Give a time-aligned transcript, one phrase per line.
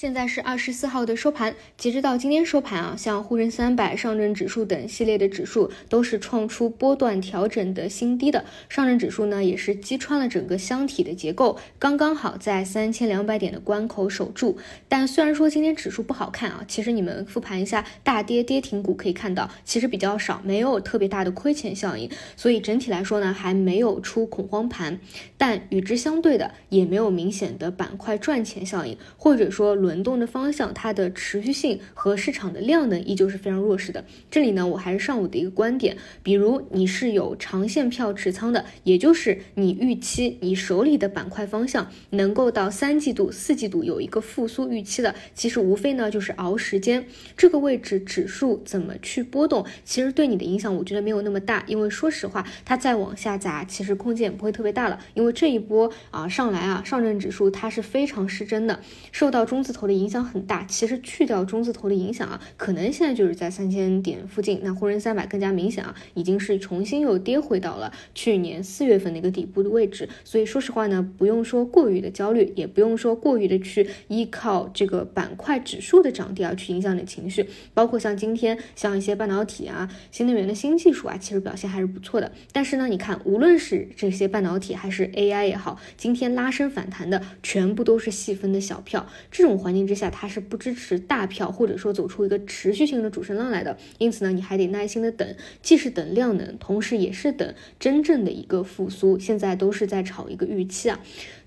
[0.00, 8.44] 现在是二十四号的收盘，截止到今天收盘啊，像沪深三百、上证指数等系列的指数都是创出波段调整的新低的。
[8.68, 14.56] 上证指数呢，也是击穿了整个箱体的结构，刚刚好在三千两百点的关口守住。
[14.88, 22.08] 但虽然说今天指数不好看啊，其实你们复盘一下大跌跌停股可以看到，其实比较少，没有特别大的亏钱效应。
[22.36, 25.00] 所以整体来说呢，还没有出恐慌盘。
[25.36, 29.76] 但与之相对的，也没有明显的板块赚钱效应，或者说。
[29.87, 34.04] 轮轮动的方向，它的持续性和市场的量能依旧是非常弱势的。
[34.30, 47.06] 这里呢，我还是上午的一个观点，比如你是有长线票持仓的，也就是你预期你手里的板块方向能够到三季度、四季度有一个复苏预期的，其实无非呢就是熬时间。
[47.34, 55.00] 这个位置指数怎么去波动，其实对你的影响我觉得没有那么大，因为说实话，它再往下砸，其实空间也不会特别大了。
[55.14, 58.78] 因为这一波啊上来啊，上证指数它是非常失真的，
[59.12, 59.77] 受到中字。
[59.78, 64.58] 头的影响很大，其实去掉中字头的影响啊，可能现在就是在三千点附近。
[64.64, 70.08] 那沪深三百更加明显啊，已经是重新又跌回到了去年四月份的一个底部的位置。
[70.24, 77.48] 所以说实话呢，不用说过于的焦虑，也不用说过于的去依靠这个板块指数的涨跌啊去影响你的情绪。
[77.72, 82.32] 包括像今天像一些半导体啊、新能源的新技术啊，其实表现还是不错的。
[82.50, 89.58] 但是呢，你看无论是这些半导体还是 AI 也好，今天拉升反弹的全部都是细分的小票，这种。
[89.58, 93.76] 环环境之下，它是不支持大票，或者说走出一个持续性的主升浪来的。
[93.98, 99.18] 因此呢，你还得耐心的等，既是等量能，同时也是等真正的一个复苏。
[99.18, 100.98] 现在都是在炒一个预期啊。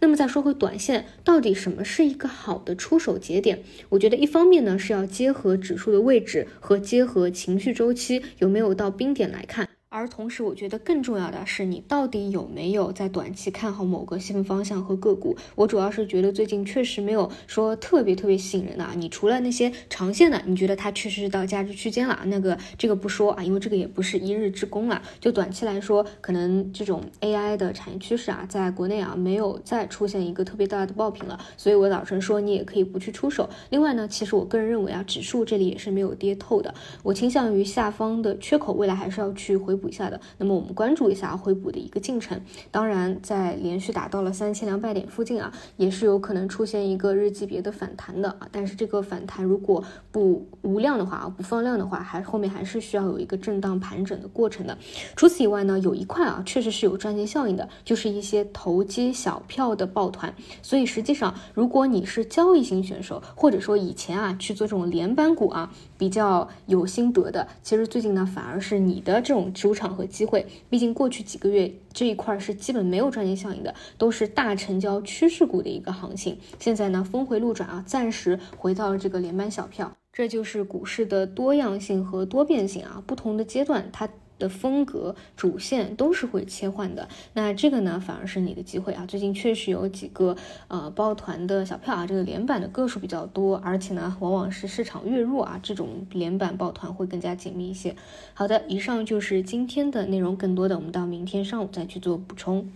[0.00, 3.62] 那么再说回短线，到底什么是一个好的出手节点？
[3.88, 9.69] 我觉得一方面呢是要结合指数的位置和结合情绪周期有没有到冰点来看。
[9.92, 15.36] 而同时，我觉得更重要的是，你到底有没有在短期看好某个细分方向和个股？
[15.56, 18.92] 我主要是觉得最近确实没有说特别特别吸引人的啊。
[18.96, 25.02] 你除了那些长线的，你觉得它确实是到价值区间了，那个这个不说啊，因为这个也不是一日之功了。
[25.18, 33.50] 就短期来说，可能这种 AI 的产业趋势啊，在国内啊没有再出现一个特别大的爆品了，所以我早晨说你也可以不去出手。
[33.70, 39.79] 另外呢，其实我个人认为啊，指数这里也是没有跌透的，我倾向于下方的缺口，未来还是要去回。
[39.80, 42.38] 补一下的，那么我们关注一下回补的一个进程。
[42.70, 48.46] 当然，在连续打到了三千两百点附近啊，也是有可能出现一个日级别的反弹的啊。
[48.52, 49.82] 但是这个反弹如果
[50.12, 54.76] 不无量的话啊，不放量的话，还后面还是需要有一个震荡盘整的过程的。
[55.16, 60.32] 除此以外呢，有一块啊，确实是有赚钱效应的，就是一些投机小票的抱团。
[60.62, 69.52] 所以实际上，如果你是交易型选手，或者说以前啊去做这种连板股啊，比较有心得的，其实最近呢，反而是你的这种。
[69.52, 76.38] 主场和机会，毕竟过去几个月这一块是基本没有赚钱效应的，都是大成交趋势股的一个行情。
[76.58, 84.08] 现在呢，峰回路转啊，暂时回到了这个连板小票，这就是股市的多样性和多变性啊，不同的阶段它。
[84.40, 89.06] 的风格主线都是会切换的，那这个呢反而是你的机会啊！
[89.06, 90.36] 最近确实有几个
[90.66, 97.94] 呃抱团的小票啊，这个连板的个数比较多，而且呢往往是市场越弱啊，这种连板抱团会更加紧密一些。
[98.34, 102.68] 好的，以上就是今天的内容，更多的我们到明天上午再去做补充。